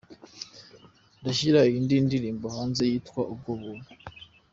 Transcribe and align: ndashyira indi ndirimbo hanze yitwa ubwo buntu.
ndashyira 1.19 1.59
indi 1.77 1.95
ndirimbo 2.05 2.45
hanze 2.55 2.81
yitwa 2.91 3.21
ubwo 3.33 3.51
buntu. 3.61 3.89